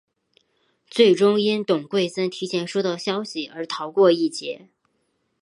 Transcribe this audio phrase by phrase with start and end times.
[0.87, 4.69] 最终因董桂森提前收到消息而逃过一劫。